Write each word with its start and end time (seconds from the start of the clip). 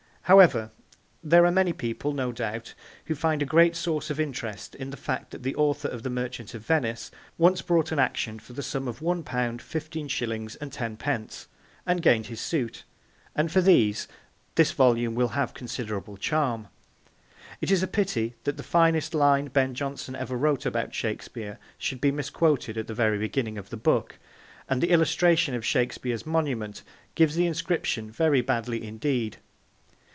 However, 0.25 0.71
there 1.21 1.45
are 1.45 1.51
many 1.51 1.73
people, 1.73 2.13
no 2.13 2.31
doubt, 2.31 2.73
who 3.07 3.15
find 3.15 3.41
a 3.41 3.45
great 3.45 3.75
source 3.75 4.09
of 4.09 4.17
interest 4.17 4.75
in 4.75 4.89
the 4.89 4.95
fact 4.95 5.31
that 5.31 5.43
he 5.43 5.53
author 5.55 5.89
of 5.89 6.03
The 6.03 6.09
Merchant 6.09 6.53
of 6.53 6.65
Venice 6.65 7.11
once 7.37 7.61
brought 7.61 7.91
an 7.91 7.99
action 7.99 8.39
for 8.39 8.53
the 8.53 8.63
sum 8.63 8.87
of 8.87 9.01
1 9.01 9.23
pound, 9.23 9.59
15s. 9.59 10.57
10d. 10.57 11.47
and 11.85 12.01
gained 12.01 12.27
his 12.27 12.39
suit, 12.39 12.85
and 13.35 13.51
for 13.51 13.59
these 13.59 14.07
this 14.55 14.71
volume 14.71 15.15
will 15.15 15.29
have 15.29 15.53
considerable 15.53 16.15
charm. 16.15 16.69
It 17.59 17.69
is 17.71 17.83
a 17.83 17.87
pity 17.87 18.35
that 18.45 18.55
the 18.55 18.63
finest 18.63 19.13
line 19.13 19.47
Ben 19.49 19.73
Jonson 19.75 20.15
ever 20.15 20.37
wrote 20.37 20.65
about 20.65 20.93
Shakespeare 20.95 21.59
should 21.77 21.99
be 21.99 22.11
misquoted 22.11 22.77
at 22.77 22.87
the 22.87 22.93
very 22.93 23.17
beginning 23.17 23.57
of 23.57 23.69
the 23.69 23.75
book, 23.75 24.17
and 24.69 24.79
the 24.81 24.91
illustration 24.91 25.55
of 25.55 25.65
Shakespeare's 25.65 26.25
monument 26.25 26.83
gives 27.15 27.35
the 27.35 27.47
inscription 27.47 28.09
very 28.11 28.39
badly 28.39 28.81
indeed. 28.81 29.35